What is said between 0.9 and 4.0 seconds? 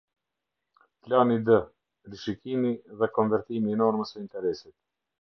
Plani D Rishikimi dhe konvertimi i